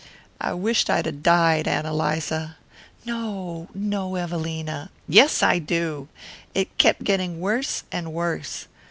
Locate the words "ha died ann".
1.05-1.85